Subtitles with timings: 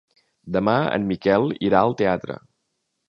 [0.55, 2.39] Demà en Miquel irà al teatre.